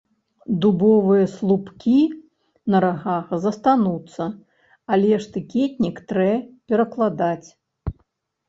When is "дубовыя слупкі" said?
0.61-1.97